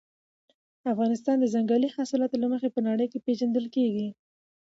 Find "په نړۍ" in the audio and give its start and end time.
2.71-3.07